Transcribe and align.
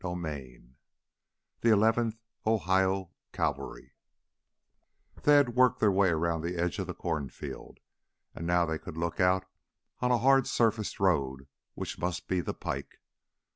4 0.01 0.15
The 0.17 1.69
Eleventh 1.69 2.17
Ohio 2.43 3.11
Cavalry 3.31 3.93
They 5.21 5.35
had 5.35 5.53
worked 5.53 5.79
their 5.79 5.91
way 5.91 6.09
around 6.09 6.41
the 6.41 6.55
edge 6.57 6.79
of 6.79 6.87
the 6.87 6.95
cornfield, 6.95 7.79
and 8.33 8.47
now 8.47 8.65
they 8.65 8.79
could 8.79 8.97
look 8.97 9.19
out 9.19 9.45
on 9.99 10.09
a 10.09 10.17
hard 10.17 10.47
surfaced 10.47 10.99
road 10.99 11.45
which 11.75 11.99
must 11.99 12.27
be 12.27 12.41
the 12.41 12.55
pike. 12.55 12.99